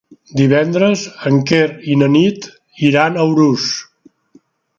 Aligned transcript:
Divendres 0.37 1.03
en 1.31 1.37
Quer 1.51 1.67
i 1.95 1.99
na 2.03 2.07
Nit 2.15 2.49
iran 2.89 3.21
a 3.21 3.27
Urús. 3.35 3.69